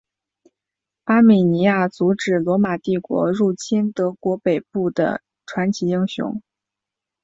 [1.03, 6.41] 阿米尼亚阻止罗马帝国入侵德国北部的传奇英雄。